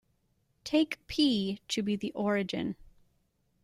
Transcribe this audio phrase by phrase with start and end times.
[0.63, 2.75] Take "P" to be the origin.